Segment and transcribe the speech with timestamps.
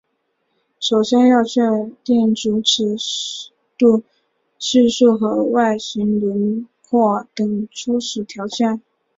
[0.79, 1.61] 首先要确
[2.03, 2.97] 定主尺
[3.77, 4.01] 度
[4.57, 8.81] 系数和外形轮廓等初始条件。